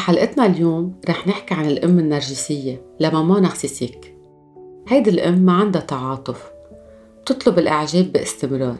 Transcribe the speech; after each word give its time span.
بحلقتنا 0.00 0.46
اليوم 0.46 0.94
رح 1.08 1.26
نحكي 1.26 1.54
عن 1.54 1.66
الأم 1.66 1.98
النرجسية 1.98 2.82
لماما 3.00 3.40
نارسيسيك. 3.40 4.16
هيدي 4.88 5.10
الأم 5.10 5.38
ما 5.38 5.52
عندها 5.52 5.80
تعاطف 5.82 6.50
بتطلب 7.22 7.58
الإعجاب 7.58 8.12
باستمرار. 8.12 8.78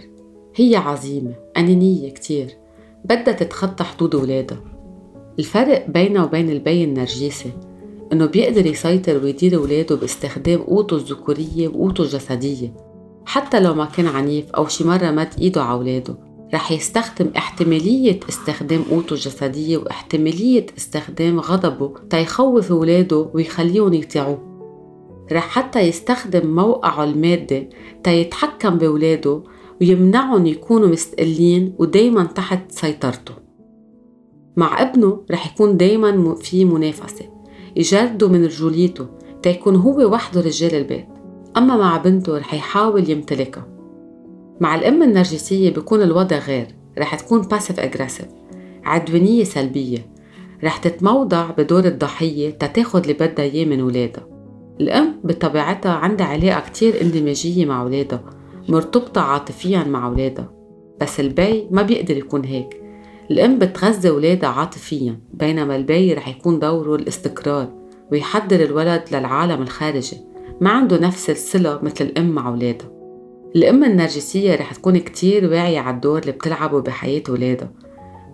هي 0.57 0.77
عظيمة 0.77 1.35
أنانية 1.57 2.11
كتير 2.11 2.57
بدها 3.05 3.35
تتخطى 3.35 3.85
حدود 3.85 4.15
ولادها 4.15 4.61
الفرق 5.39 5.91
بينها 5.91 6.25
وبين 6.25 6.51
البي 6.51 6.85
النرجسي 6.85 7.53
إنه 8.13 8.27
بيقدر 8.27 8.67
يسيطر 8.67 9.25
ويدير 9.25 9.61
ولاده 9.61 9.97
باستخدام 9.97 10.63
قوته 10.63 10.97
الذكورية 10.97 11.69
وقوته 11.69 12.03
الجسدية 12.03 12.75
حتى 13.25 13.61
لو 13.61 13.75
ما 13.75 13.85
كان 13.85 14.07
عنيف 14.07 14.51
أو 14.51 14.69
شي 14.69 14.85
مرة 14.85 15.11
مد 15.11 15.29
إيده 15.39 15.63
على 15.63 15.79
ولاده 15.79 16.30
رح 16.55 16.73
يستخدم 16.73 17.31
احتمالية 17.37 18.21
استخدام 18.29 18.83
قوته 18.83 19.13
الجسدية 19.13 19.79
واحتمالية 19.79 20.67
استخدام 20.79 21.41
غضبه 21.41 21.93
تيخوف 22.11 22.71
ولاده 22.71 23.31
ويخليهم 23.35 23.95
يطيعوه. 23.95 24.51
رح 25.33 25.49
حتى 25.49 25.81
يستخدم 25.81 26.55
موقعه 26.55 27.05
المادي 27.05 27.69
تيتحكم 28.05 28.79
بولاده 28.79 29.43
ويمنعهم 29.81 30.47
يكونوا 30.47 30.89
مستقلين 30.89 31.75
ودايما 31.79 32.25
تحت 32.25 32.73
سيطرته. 32.73 33.35
مع 34.57 34.83
ابنه 34.83 35.23
رح 35.31 35.53
يكون 35.53 35.77
دايما 35.77 36.35
في 36.35 36.65
منافسة 36.65 37.25
يجرده 37.77 38.29
من 38.29 38.45
رجوليته 38.45 39.07
تيكون 39.43 39.77
هو 39.77 40.13
وحده 40.13 40.41
رجال 40.41 40.75
البيت. 40.75 41.07
أما 41.57 41.77
مع 41.77 41.97
بنته 41.97 42.39
رح 42.39 42.55
يحاول 42.55 43.11
يمتلكها. 43.11 43.70
مع 44.61 44.75
الأم 44.75 45.03
النرجسية 45.03 45.71
بيكون 45.71 46.03
الوضع 46.03 46.39
غير 46.39 46.67
رح 46.99 47.15
تكون 47.15 47.41
باسف 47.41 47.81
أجريسيف 47.81 48.27
عدوانية 48.85 49.45
سلبية. 49.45 50.11
رح 50.65 50.77
تتموضع 50.77 51.51
بدور 51.51 51.85
الضحية 51.85 52.51
تتاخد 52.51 53.01
اللي 53.01 53.13
بدها 53.13 53.45
إياه 53.45 53.65
من 53.65 53.83
ولادها 53.83 54.27
الأم 54.81 55.21
بطبيعتها 55.25 55.93
عندها 55.93 56.27
علاقة 56.27 56.61
كتير 56.61 57.01
اندماجية 57.03 57.67
مع 57.67 57.83
ولادها 57.83 58.23
مرتبطة 58.69 59.21
عاطفيا 59.21 59.85
مع 59.85 60.09
ولادها 60.09 60.53
بس 61.01 61.21
البي 61.21 61.69
ما 61.71 61.83
بيقدر 61.83 62.17
يكون 62.17 62.45
هيك. 62.45 62.83
الأم 63.31 63.59
بتغذي 63.59 64.11
ولادها 64.11 64.51
عاطفيا 64.51 65.21
بينما 65.35 65.77
البي 65.77 66.15
رح 66.15 66.29
يكون 66.29 66.59
دوره 66.59 66.95
الاستقرار 66.95 67.69
ويحضر 68.13 68.61
الولد 68.65 69.03
للعالم 69.13 69.63
الخارجي. 69.63 70.17
ما 70.61 70.71
عنده 70.71 70.99
نفس 70.99 71.31
الصلة 71.31 71.81
مثل 71.83 72.05
الأم 72.05 72.31
مع 72.31 72.51
ولادها 72.51 73.00
الأم 73.57 73.85
النرجسية 73.85 74.55
رح 74.55 74.75
تكون 74.75 74.99
كتير 74.99 75.51
واعية 75.51 75.81
على 75.81 75.95
الدور 75.97 76.19
اللي 76.19 76.33
بتلعبه 76.33 76.81
بحياة 76.81 77.23
ولادها 77.29 77.71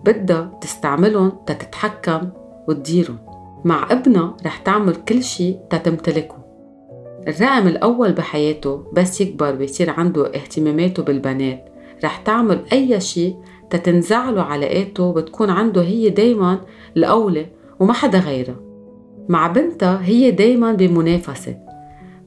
بدها 0.05 0.59
تستعملهم 0.61 1.31
تتحكم 1.45 2.29
وتديرهم. 2.67 3.17
مع 3.65 3.87
ابنها 3.91 4.37
رح 4.45 4.57
تعمل 4.57 4.95
كل 4.95 5.23
شي 5.23 5.53
تتمتلكه. 5.69 6.35
الرقم 7.27 7.67
الأول 7.67 8.11
بحياته 8.11 8.83
بس 8.93 9.21
يكبر 9.21 9.55
ويصير 9.59 9.89
عنده 9.89 10.27
اهتماماته 10.27 11.03
بالبنات. 11.03 11.69
رح 12.03 12.17
تعمل 12.17 12.59
أي 12.73 12.99
شي 13.01 13.35
تتنزعله 13.69 14.41
علاقاته 14.41 15.13
بتكون 15.13 15.49
عنده 15.49 15.81
هي 15.81 16.09
دايما 16.09 16.59
الأولى 16.97 17.45
وما 17.79 17.93
حدا 17.93 18.19
غيرها. 18.19 18.55
مع 19.29 19.47
بنتها 19.47 20.01
هي 20.03 20.31
دايما 20.31 20.73
بمنافسة. 20.73 21.66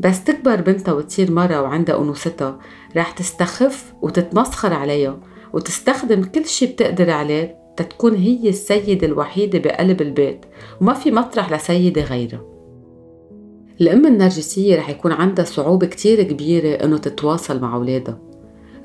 بس 0.00 0.24
تكبر 0.24 0.60
بنتها 0.60 0.92
وتصير 0.92 1.30
مرة 1.30 1.62
وعندها 1.62 1.98
أنوثتها 1.98 2.58
رح 2.96 3.10
تستخف 3.10 3.92
وتتمسخر 4.02 4.72
عليها 4.72 5.20
وتستخدم 5.52 6.22
كل 6.22 6.46
شي 6.46 6.66
بتقدر 6.66 7.10
عليه 7.10 7.56
تتكون 7.76 8.14
هي 8.14 8.48
السيدة 8.48 9.06
الوحيدة 9.06 9.58
بقلب 9.58 10.02
البيت 10.02 10.46
وما 10.80 10.94
في 10.94 11.10
مطرح 11.10 11.52
لسيدة 11.52 12.02
غيرها. 12.02 12.40
الأم 13.80 14.06
النرجسية 14.06 14.76
رح 14.76 14.88
يكون 14.88 15.12
عندها 15.12 15.44
صعوبة 15.44 15.86
كتير 15.86 16.22
كبيرة 16.22 16.84
إنه 16.84 16.98
تتواصل 16.98 17.60
مع 17.60 17.74
أولادها. 17.76 18.18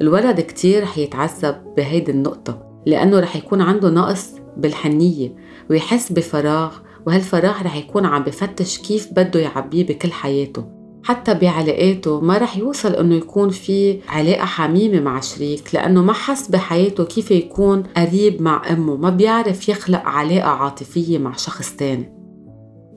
الولد 0.02 0.42
كتير 0.42 0.84
رح 0.84 0.98
يتعذب 0.98 1.56
بهيدي 1.78 2.12
النقطة 2.12 2.82
لأنه 2.86 3.20
رح 3.20 3.36
يكون 3.36 3.62
عنده 3.62 3.90
نقص 3.90 4.36
بالحنية 4.58 5.36
ويحس 5.70 6.12
بفراغ 6.12 6.78
وهالفراغ 7.08 7.62
رح 7.64 7.76
يكون 7.76 8.06
عم 8.06 8.24
بفتش 8.24 8.78
كيف 8.78 9.12
بده 9.12 9.40
يعبيه 9.40 9.86
بكل 9.88 10.12
حياته. 10.12 10.75
حتى 11.06 11.34
بعلاقاته 11.34 12.22
ما 12.22 12.38
رح 12.38 12.58
يوصل 12.58 12.94
إنه 12.94 13.16
يكون 13.16 13.50
في 13.50 14.00
علاقة 14.10 14.46
حميمة 14.46 15.00
مع 15.00 15.20
شريك 15.20 15.76
لأنه 15.76 16.02
ما 16.02 16.14
حس 16.14 16.48
بحياته 16.48 17.04
كيف 17.04 17.32
يكون 17.32 17.84
قريب 17.98 18.42
مع 18.42 18.62
أمه 18.72 18.96
ما 18.96 19.10
بيعرف 19.10 19.70
يخلق 19.70 20.02
علاقة 20.06 20.50
عاطفية 20.50 21.18
مع 21.18 21.36
شخص 21.36 21.76
تاني. 21.76 22.14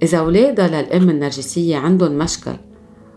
إذا 0.02 0.18
أولادها 0.18 0.68
للأم 0.68 1.10
النرجسية 1.10 1.76
عندهم 1.76 2.18
مشكل 2.18 2.56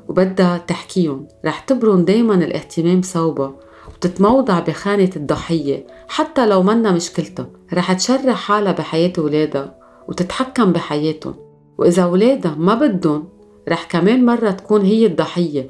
وبدها 0.07 0.57
تحكيهم 0.57 1.27
رح 1.45 1.59
تبرن 1.59 2.05
دايما 2.05 2.35
الاهتمام 2.35 3.01
صوبها 3.01 3.55
وتتموضع 3.95 4.59
بخانة 4.59 5.09
الضحية 5.15 5.87
حتى 6.07 6.47
لو 6.47 6.63
منا 6.63 6.91
مشكلتها. 6.91 7.49
رح 7.73 7.93
تشرح 7.93 8.35
حالها 8.35 8.71
بحياة 8.71 9.13
ولادها 9.17 9.75
وتتحكم 10.07 10.71
بحياتهم. 10.71 11.35
وإذا 11.77 12.05
ولادها 12.05 12.55
ما 12.55 12.75
بدهم 12.75 13.40
رح 13.69 13.83
كمان 13.83 14.25
مرة 14.25 14.51
تكون 14.51 14.81
هي 14.81 15.05
الضحية. 15.05 15.67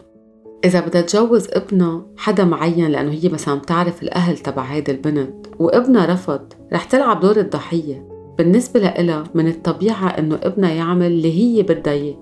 إذا 0.66 0.80
بدها 0.80 1.02
تجوز 1.02 1.48
ابنها 1.52 2.06
حدا 2.18 2.46
معين 2.46 2.88
لأنه 2.92 3.12
هي 3.12 3.30
مثلا 3.30 3.56
بتعرف 3.56 4.04
الأهل 4.04 4.38
تبع 4.38 4.64
هيدي 4.64 4.92
البنت. 4.92 5.48
وابنها 5.60 6.14
رفض 6.14 6.54
رح 6.74 6.84
تلعب 6.84 7.20
دور 7.20 7.38
الضحية. 7.38 8.08
بالنسبة 8.38 8.80
لإلها 8.80 9.24
من 9.34 9.48
الطبيعة 9.48 10.08
إنه 10.08 10.40
ابنها 10.44 10.72
يعمل 10.72 11.06
اللي 11.06 11.40
هي 11.40 11.64
بدها 11.64 11.94
إياه 11.94 12.16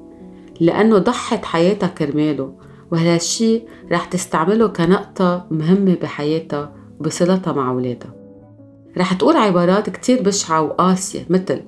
لأنه 0.59 0.97
ضحت 0.97 1.45
حياتها 1.45 1.87
كرماله. 1.87 2.53
وهالشي 2.91 3.61
رح 3.91 4.05
تستعمله 4.05 4.67
كنقطة 4.67 5.45
مهمة 5.51 5.95
بحياتها 6.01 6.73
وبصلتها 6.99 7.53
مع 7.53 7.71
أولادها. 7.71 8.13
رح 8.97 9.13
تقول 9.13 9.35
عبارات 9.37 9.89
كتير 9.89 10.21
بشعة 10.23 10.61
وقاسية 10.61 11.25
مثل 11.29 11.61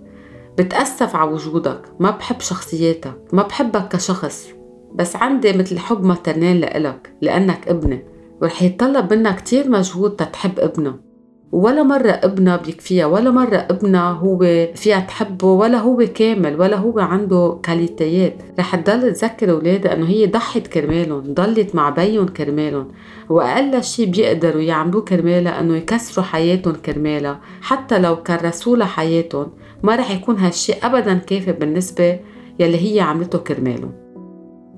بتأسف 0.57 1.15
على 1.15 1.31
وجودك 1.31 1.81
ما 1.99 2.11
بحب 2.11 2.39
شخصياتك 2.39 3.33
ما 3.33 3.43
بحبك 3.43 3.87
كشخص. 3.87 4.47
بس 4.93 5.15
عندي 5.15 5.53
مثل 5.53 5.79
حب 5.79 6.03
مترنين 6.03 6.57
لإلك 6.57 7.13
لأنك 7.21 7.67
ابني. 7.67 8.05
ورح 8.41 8.63
يتطلب 8.63 9.13
منك 9.13 9.35
كتير 9.35 9.69
مجهود 9.69 10.15
تتحب 10.15 10.59
ابنه. 10.59 11.10
ولا 11.51 11.83
مرة 11.83 12.11
ابنها 12.11 12.57
بيكفيها 12.57 13.05
ولا 13.05 13.31
مرة 13.31 13.55
ابنها 13.55 14.11
هو 14.11 14.39
فيها 14.75 14.99
تحبه 14.99 15.47
ولا 15.47 15.77
هو 15.77 15.97
كامل 16.15 16.61
ولا 16.61 16.77
هو 16.77 16.99
عنده 16.99 17.59
كاليتيات. 17.63 18.33
رح 18.59 18.75
تضل 18.75 19.13
تذكر 19.13 19.51
أولادها 19.51 19.93
إنه 19.93 20.07
هي 20.07 20.25
ضحت 20.25 20.67
كرمالهم 20.67 21.33
ضلت 21.33 21.75
مع 21.75 21.89
بيهم 21.89 22.27
كرمالهم. 22.27 22.87
وأقل 23.29 23.83
شي 23.83 24.05
بيقدروا 24.05 24.61
يعملوه 24.61 25.01
كرمالها 25.01 25.59
إنه 25.59 25.77
يكسروا 25.77 26.25
حياتهم 26.25 26.73
كرمالها. 26.73 27.39
حتى 27.61 27.99
لو 27.99 28.15
كرسوا 28.15 28.77
لها 28.77 28.87
حياتهم 28.87 29.47
ما 29.83 29.95
رح 29.95 30.11
يكون 30.11 30.37
هالشي 30.37 30.73
أبدا 30.73 31.13
كافي 31.13 31.51
بالنسبة 31.51 32.19
يلي 32.59 32.95
هي 32.95 32.99
عملته 32.99 33.37
كرمالهم. 33.37 33.91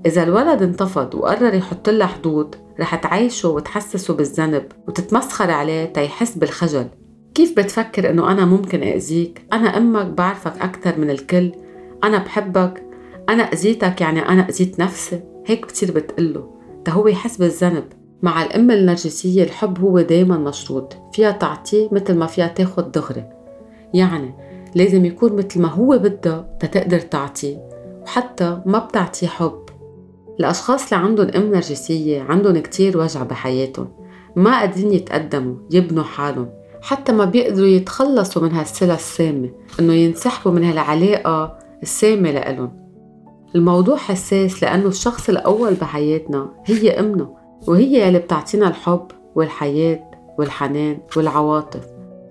إذا 0.05 0.23
الولد 0.23 0.61
انتفض 0.61 1.15
وقرر 1.15 1.53
يحط 1.53 1.89
لها 1.89 2.07
حدود 2.07 2.55
رح 2.79 2.95
تعيشه 2.95 3.49
وتحسسه 3.49 4.13
بالذنب 4.13 4.65
وتتمسخر 4.87 5.51
عليه 5.51 5.85
تيحس 5.85 6.37
بالخجل. 6.37 6.87
كيف 7.35 7.57
بتفكر 7.57 8.09
إنه 8.09 8.31
أنا 8.31 8.45
ممكن 8.45 8.83
أذيك؟ 8.83 9.45
أنا 9.53 9.77
أمك 9.77 10.05
بعرفك 10.05 10.61
أكثر 10.61 10.99
من 10.99 11.09
الكل. 11.09 11.51
أنا 12.03 12.17
بحبك. 12.17 12.83
أنا 13.29 13.43
أذيتك 13.43 14.01
يعني 14.01 14.19
أنا 14.29 14.49
أذيت 14.49 14.79
نفسي. 14.79 15.21
هيك 15.45 15.65
بتصير 15.65 15.91
بتقله. 15.91 16.49
تا 16.85 16.91
هو 16.91 17.07
يحس 17.07 17.37
بالذنب. 17.37 17.83
مع 18.21 18.43
الأم 18.43 18.71
النرجسية 18.71 19.43
الحب 19.43 19.79
هو 19.79 20.01
دايما 20.01 20.37
مشروط. 20.37 20.97
فيها 21.13 21.31
تعطيه 21.31 21.89
مثل 21.91 22.15
ما 22.15 22.25
فيها 22.25 22.47
تاخد 22.47 22.91
دغري. 22.91 23.29
يعني 23.93 24.33
لازم 24.75 25.05
يكون 25.05 25.35
مثل 25.35 25.61
ما 25.61 25.67
هو 25.67 25.97
بدها 25.97 26.57
تتقدر 26.59 26.99
تعطيه. 26.99 27.57
وحتى 28.03 28.61
ما 28.65 28.79
بتعطيه 28.79 29.27
حب. 29.27 29.62
الأشخاص 30.39 30.93
اللي 30.93 31.05
عندهم 31.05 31.27
أم 31.27 31.51
نرجسية 31.51 32.21
عندهم 32.21 32.57
كتير 32.57 32.97
وجع 32.97 33.23
بحياتهم 33.23 33.87
ما 34.35 34.59
قادرين 34.59 34.93
يتقدموا 34.93 35.55
يبنوا 35.71 36.03
حالهم 36.03 36.49
حتى 36.81 37.11
ما 37.11 37.25
بيقدروا 37.25 37.67
يتخلصوا 37.67 38.41
من 38.41 38.51
هالصلة 38.51 38.93
السامة 38.93 39.49
إنه 39.79 39.93
ينسحبوا 39.93 40.51
من 40.51 40.63
هالعلاقة 40.63 41.57
السامة 41.83 42.31
لإلهم. 42.31 42.83
الموضوع 43.55 43.97
حساس 43.97 44.63
لأنه 44.63 44.87
الشخص 44.87 45.29
الأول 45.29 45.73
بحياتنا 45.73 46.49
هي 46.65 46.99
أمنا 46.99 47.29
وهي 47.67 48.07
اللي 48.07 48.19
بتعطينا 48.19 48.67
الحب 48.67 49.07
والحياة 49.35 50.11
والحنان 50.39 50.97
والعواطف. 51.17 51.87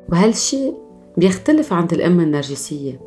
وهالشي 0.09 0.73
بيختلف 1.17 1.73
عند 1.73 1.93
الأم 1.93 2.21
النرجسية. 2.21 3.01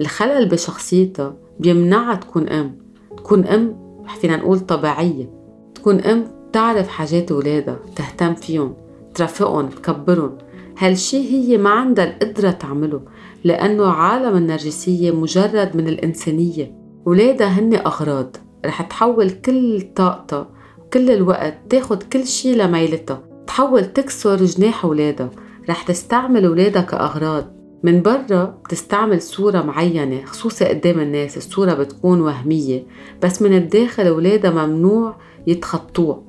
الخلل 0.00 0.48
بشخصيتها 0.48 1.34
بيمنعها 1.60 2.14
تكون 2.14 2.48
أم 2.48 2.78
تكون 3.16 3.46
أم 3.46 3.83
فينا 4.20 4.36
نقول 4.36 4.60
طبيعية. 4.60 5.30
تكون 5.74 6.00
أم 6.00 6.24
تعرف 6.52 6.88
حاجات 6.88 7.32
ولادها 7.32 7.78
تهتم 7.96 8.34
فيهم 8.34 8.74
ترافقهم 9.14 9.68
تكبرهم. 9.68 10.38
هالشي 10.78 11.30
هي 11.30 11.58
ما 11.58 11.70
عندها 11.70 12.04
القدرة 12.04 12.50
تعمله 12.50 13.00
لأنه 13.44 13.86
عالم 13.86 14.36
النرجسية 14.36 15.10
مجرد 15.10 15.76
من 15.76 15.88
الإنسانية. 15.88 16.74
ولادها 17.06 17.46
هن 17.46 17.74
أغراض 17.74 18.36
رح 18.66 18.82
تحول 18.82 19.30
كل 19.30 19.80
طاقتها 19.96 20.48
وكل 20.78 21.10
الوقت 21.10 21.58
تاخد 21.70 22.02
كل 22.02 22.26
شي 22.26 22.54
لميلتها. 22.54 23.22
تحول 23.46 23.84
تكسر 23.84 24.36
جناح 24.44 24.84
ولادها 24.84 25.30
رح 25.70 25.82
تستعمل 25.82 26.46
ولادها 26.46 26.82
كأغراض. 26.82 27.63
من 27.84 28.02
برا 28.02 28.58
بتستعمل 28.64 29.22
صورة 29.22 29.62
معينة 29.62 30.24
خصوصي 30.24 30.64
قدام 30.64 31.00
الناس 31.00 31.36
الصورة 31.36 31.74
بتكون 31.74 32.20
وهمية 32.20 32.86
بس 33.22 33.42
من 33.42 33.56
الداخل 33.56 34.08
ولادها 34.08 34.66
ممنوع 34.66 35.16
يتخطوها. 35.46 36.22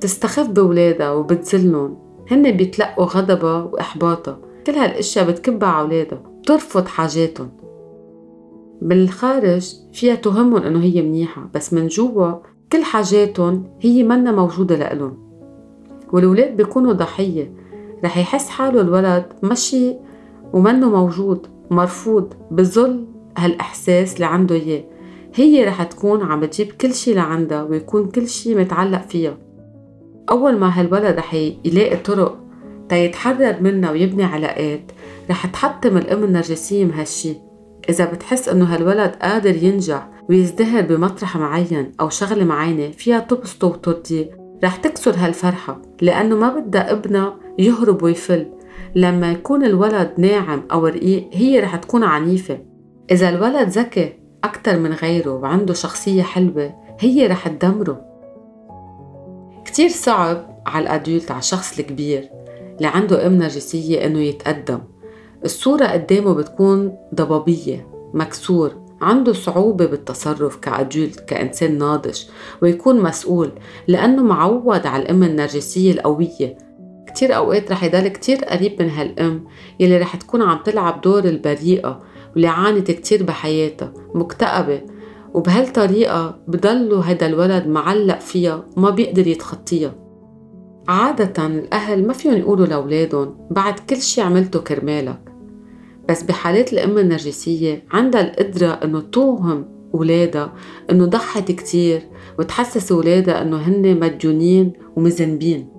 تستخف 0.00 0.48
بولادها 0.48 1.12
وبتذلهم 1.12 1.98
هن 2.30 2.50
بيتلقوا 2.50 3.04
غضبها 3.04 3.62
وإحباطها. 3.62 4.38
كل 4.66 4.72
هالأشياء 4.72 5.30
بتكبها 5.30 5.68
على 5.68 5.86
ولادها 5.86 6.22
بترفض 6.42 6.86
حاجاتهم. 6.86 7.50
بالخارج 8.82 9.74
فيها 9.92 10.14
تهمهم 10.14 10.62
إنه 10.62 10.82
هي 10.82 11.02
منيحة 11.02 11.48
بس 11.54 11.72
من 11.72 11.86
جوا 11.86 12.32
كل 12.72 12.84
حاجاتهم 12.84 13.64
هي 13.80 14.02
منا 14.02 14.32
موجودة 14.32 14.76
لإلهم. 14.76 15.18
والولاد 16.12 16.56
بيكونوا 16.56 16.92
ضحية. 16.92 17.52
رح 18.04 18.18
يحس 18.18 18.48
حاله 18.48 18.80
الولد 18.80 19.24
مشي 19.42 20.07
ومنه 20.52 20.90
موجود 20.90 21.46
مرفوض 21.70 22.34
بظل 22.50 23.06
هالإحساس 23.38 24.14
اللي 24.14 24.26
عنده 24.26 24.54
إياه. 24.54 24.84
هي 25.34 25.64
رح 25.64 25.82
تكون 25.82 26.22
عم 26.22 26.40
بتجيب 26.40 26.72
كل 26.72 26.94
شي 26.94 27.14
لعندها 27.14 27.62
ويكون 27.62 28.08
كل 28.08 28.28
شي 28.28 28.54
متعلق 28.54 29.02
فيها. 29.08 29.38
أول 30.30 30.58
ما 30.58 30.80
هالولد 30.80 31.16
رح 31.16 31.34
يلاقي 31.64 31.96
طرق 31.96 32.38
تيتحرر 32.88 33.56
منها 33.60 33.90
ويبني 33.90 34.24
علاقات 34.24 34.92
رح 35.30 35.46
تحطم 35.46 35.96
الأم 35.96 36.24
النرجسية 36.24 36.84
مهالشي 36.84 37.34
إذا 37.88 38.12
بتحس 38.12 38.48
إنه 38.48 38.64
هالولد 38.64 39.10
قادر 39.22 39.62
ينجح 39.62 40.08
ويزدهر 40.28 40.82
بمطرح 40.82 41.36
معين 41.36 41.92
أو 42.00 42.08
شغلة 42.08 42.44
معينة 42.44 42.90
فيها 42.90 43.18
تبسطه 43.18 43.66
وترضيه 43.66 44.30
رح 44.64 44.76
تكسر 44.76 45.14
هالفرحة 45.16 45.82
لأنه 46.02 46.36
ما 46.36 46.58
بدها 46.58 46.92
ابنها 46.92 47.36
يهرب 47.58 48.02
ويفل. 48.02 48.46
لما 48.94 49.32
يكون 49.32 49.64
الولد 49.64 50.14
ناعم 50.18 50.62
أو 50.72 50.86
رقيق 50.86 51.28
هي 51.32 51.60
رح 51.60 51.76
تكون 51.76 52.04
عنيفة. 52.04 52.58
إذا 53.10 53.28
الولد 53.28 53.68
ذكي 53.68 54.12
أكتر 54.44 54.78
من 54.78 54.92
غيره 54.92 55.34
وعنده 55.34 55.74
شخصية 55.74 56.22
حلوة 56.22 56.74
هي 57.00 57.26
رح 57.26 57.48
تدمره. 57.48 58.00
كتير 59.64 59.88
صعب 59.88 60.62
على 60.66 60.82
الأدولت 60.82 61.30
على 61.30 61.38
الشخص 61.38 61.78
الكبير 61.78 62.28
اللي 62.76 62.88
عنده 62.88 63.26
أم 63.26 63.32
نرجسية 63.32 64.06
إنه 64.06 64.20
يتقدم. 64.20 64.78
الصورة 65.44 65.86
قدامه 65.86 66.34
بتكون 66.34 66.96
ضبابية 67.14 67.86
مكسور 68.14 68.88
عنده 69.00 69.32
صعوبة 69.32 69.86
بالتصرف 69.86 70.56
كأدولت 70.56 71.20
كإنسان 71.20 71.78
ناضج 71.78 72.22
ويكون 72.62 73.00
مسؤول 73.00 73.52
لأنه 73.88 74.22
معود 74.22 74.86
على 74.86 75.02
الأم 75.02 75.22
النرجسية 75.22 75.92
القوية. 75.92 76.67
كتير 77.18 77.36
أوقات 77.36 77.72
رح 77.72 77.84
يضل 77.84 78.08
كتير 78.08 78.44
قريب 78.44 78.82
من 78.82 78.90
هالأم 78.90 79.44
يلي 79.80 79.98
رح 79.98 80.16
تكون 80.16 80.42
عم 80.42 80.58
تلعب 80.64 81.00
دور 81.00 81.24
البريئة 81.24 82.02
واللي 82.32 82.48
عانت 82.48 82.90
كتير 82.90 83.22
بحياتها 83.22 83.92
مكتئبة. 84.14 84.80
وبهالطريقة 85.34 86.38
بضلوا 86.48 87.02
هيدا 87.04 87.26
الولد 87.26 87.66
معلق 87.66 88.20
فيها 88.20 88.66
وما 88.76 88.90
بيقدر 88.90 89.26
يتخطيها. 89.26 89.94
عادة 90.88 91.46
الأهل 91.46 92.06
ما 92.06 92.12
فيهم 92.12 92.36
يقولوا 92.36 92.66
لأولادهم 92.66 93.36
بعد 93.50 93.78
كل 93.78 93.96
شي 93.96 94.20
عملته 94.20 94.60
كرمالك. 94.60 95.20
بس 96.08 96.22
بحالات 96.22 96.72
الأم 96.72 96.98
النرجسية 96.98 97.84
عندها 97.90 98.20
القدرة 98.20 98.68
إنه 98.68 99.00
توهم 99.00 99.64
ولادها 99.92 100.52
إنه 100.90 101.04
ضحت 101.04 101.52
كتير 101.52 102.02
وتحسس 102.38 102.92
ولادها 102.92 103.42
إنه 103.42 103.56
هن 103.56 104.00
مديونين 104.00 104.72
ومذنبين. 104.96 105.77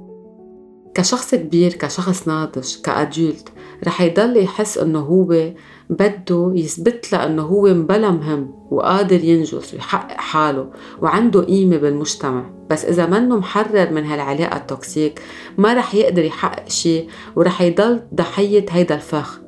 كشخص 1.00 1.36
كبير 1.36 1.74
كشخص 1.74 2.28
ناضج 2.28 2.76
كأدولت 2.84 3.50
رح 3.88 4.02
يضل 4.02 4.38
يحس 4.38 4.78
إنه 4.78 5.00
هو 5.00 5.52
بده 5.90 6.52
يثبت 6.56 7.14
لها 7.14 7.26
إنه 7.26 7.42
هو 7.42 7.74
مبلا 7.74 8.12
مهم 8.12 8.52
وقادر 8.72 9.24
ينجز 9.24 9.74
ويحقق 9.74 10.18
حاله 10.18 10.70
وعنده 11.02 11.42
قيمة 11.42 11.78
بالمجتمع. 11.78 12.50
بس 12.70 12.86
إذا 12.86 13.06
منه 13.06 13.38
محرر 13.38 13.92
من 13.92 14.06
هالعلاقة 14.06 14.58
التوكسيك 14.58 15.22
ما 15.58 15.74
رح 15.74 15.96
يقدر 15.96 16.24
يحقق 16.24 16.70
شيء 16.70 17.10
ورح 17.36 17.62
يضل 17.62 18.02
ضحية 18.16 18.66
هيدا 18.70 18.96
الفخ. 18.96 19.40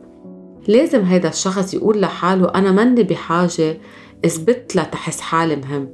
لازم 0.68 1.02
هيدا 1.02 1.30
الشخص 1.30 1.74
يقول 1.74 2.02
لحاله 2.02 2.50
أنا 2.56 2.72
مني 2.72 3.04
بحاجة 3.04 3.78
اثبت 4.26 4.76
لها 4.76 4.84
تحس 4.84 5.22
حالي 5.22 5.56
مهم. 5.56 5.90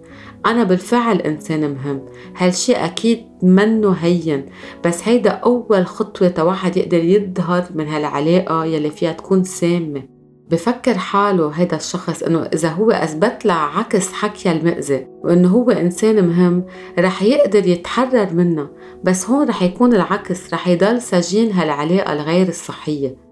أنا 0.46 0.64
بالفعل 0.64 1.22
إنسان 1.22 1.74
مهم. 1.74 2.06
هالشي 2.38 2.74
أكيد 2.74 3.26
منه 3.44 3.92
هين. 3.92 4.46
بس 4.86 5.08
هيدا 5.08 5.30
أول 5.30 5.86
خطوة 5.86 6.28
تواحد 6.28 6.78
يقدر 6.78 7.04
يظهر 7.04 7.66
من 7.76 7.88
هالعلاقة 7.88 8.66
يلي 8.66 8.90
فيها 8.90 9.12
تكون 9.12 9.44
سامة. 9.44 10.18
بفكر 10.52 10.98
حاله 10.98 11.50
هيدا 11.50 11.78
الشخص 11.78 12.24
إنه 12.24 12.44
إذا 12.44 12.70
هو 12.70 12.92
أثبت 12.92 13.46
لها 13.46 13.56
عكس 13.56 14.14
حكي 14.14 14.52
المأذي 14.52 15.08
وإنه 15.24 15.50
هو 15.50 15.72
إنسان 15.72 16.28
مهم 16.28 16.66
رح 17.00 17.24
يقدر 17.24 17.68
يتحرر 17.68 18.34
منها 18.34 18.70
بس 19.04 19.30
هون 19.30 19.48
رح 19.48 19.64
يكون 19.64 19.94
العكس 19.94 20.54
رح 20.54 20.68
يضل 20.68 21.02
سجين 21.02 21.52
هالعلاقة 21.52 22.14
الغير 22.14 22.48
الصحية. 22.48 23.27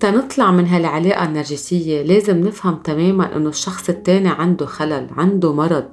تنطلع 0.00 0.50
من 0.50 0.66
هالعلاقة 0.66 1.24
النرجسية 1.24 2.02
لازم 2.02 2.40
نفهم 2.40 2.76
تماما 2.76 3.36
إنه 3.36 3.48
الشخص 3.48 3.88
التاني 3.88 4.28
عنده 4.28 4.66
خلل 4.66 5.06
عنده 5.16 5.52
مرض. 5.52 5.84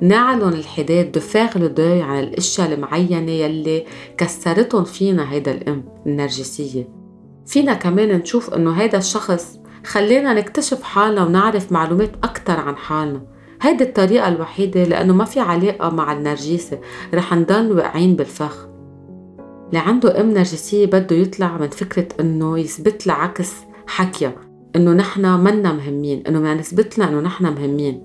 نعلن 0.00 0.48
الحداد 0.48 1.12
دفاغ 1.12 1.58
لدوي 1.58 2.02
عن 2.02 2.18
الأشياء 2.18 2.72
المعينة 2.72 3.32
يلي 3.32 3.84
كسرتهم 4.18 4.84
فينا 4.84 5.32
هيدا 5.32 5.52
الأم 5.52 5.84
النرجسية. 6.06 6.88
فينا 7.46 7.74
كمان 7.74 8.08
نشوف 8.08 8.54
إنه 8.54 8.72
هيدا 8.72 8.98
الشخص 8.98 9.58
خلينا 9.84 10.34
نكتشف 10.34 10.82
حالنا 10.82 11.24
ونعرف 11.24 11.72
معلومات 11.72 12.12
أكثر 12.24 12.60
عن 12.60 12.76
حالنا. 12.76 13.22
هيدي 13.62 13.84
الطريقة 13.84 14.28
الوحيدة 14.28 14.84
لأنه 14.84 15.14
ما 15.14 15.24
في 15.24 15.40
علاقة 15.40 15.90
مع 15.90 16.12
النرجسة. 16.12 16.78
رح 17.14 17.34
نضل 17.34 17.72
واقعين 17.72 18.16
بالفخ. 18.16 18.68
اللي 19.68 19.78
عنده 19.78 20.20
أم 20.20 20.30
نرجسية 20.30 20.86
بده 20.86 21.16
يطلع 21.16 21.58
من 21.58 21.68
فكرة 21.68 22.08
إنه 22.20 22.58
يثبت 22.58 23.06
لها 23.06 23.16
عكس 23.16 23.52
حكيها 23.86 24.34
إنه 24.76 24.92
نحن 24.92 25.40
منا 25.40 25.72
مهمين 25.72 26.22
إنه 26.26 26.40
ما 26.40 26.54
نثبت 26.54 26.98
لها 26.98 27.08
إنه 27.08 27.20
نحن 27.20 27.44
مهمين. 27.44 28.02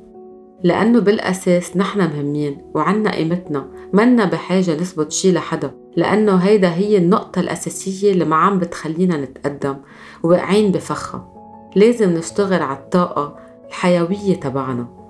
لأنه 0.64 1.00
بالأساس 1.00 1.78
نحن 1.78 2.00
مهمين 2.00 2.58
وعنا 2.76 3.12
قيمتنا 3.12 3.68
منا 3.94 4.26
بحاجة 4.26 4.76
نثبت 4.82 5.12
شي 5.12 5.32
لحدا. 5.32 5.72
لأنه 5.96 6.36
هيدا 6.36 6.74
هي 6.74 6.98
النقطة 6.98 7.40
الأساسية 7.40 8.12
اللي 8.12 8.26
ما 8.26 8.36
عم 8.36 8.60
بتخلينا 8.60 9.18
نتقدم 9.18 9.76
واقعين 10.24 10.72
بفخها. 10.72 11.34
لازم 11.76 12.10
نشتغل 12.10 12.62
على 12.62 12.78
الطاقة 12.78 13.36
الحيوية 13.68 14.36
تبعنا. 14.36 15.01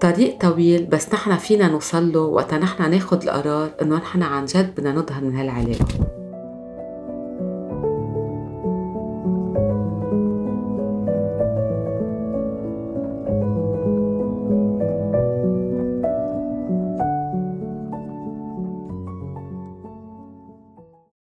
طريق 0.00 0.38
طويل 0.40 0.86
بس 0.86 1.14
نحن 1.14 1.36
فينا 1.36 1.68
نوصل 1.68 2.12
له 2.12 2.20
وقت 2.20 2.54
نحن 2.54 2.90
ناخد 2.90 3.22
القرار 3.22 3.70
إنه 3.82 3.96
نحن 3.96 4.22
عن 4.22 4.44
جد 4.44 4.74
بدنا 4.74 4.92
نظهر 4.92 5.24
من 5.24 5.36
هالعلاقة. 5.36 6.19